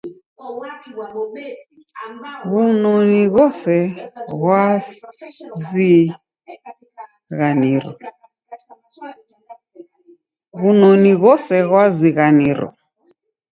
[2.53, 3.77] W'unoni ghose
[11.69, 12.69] ghwazighaniro.